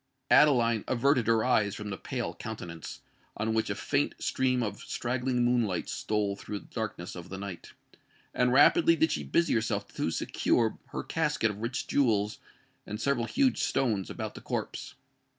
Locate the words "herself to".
9.53-10.09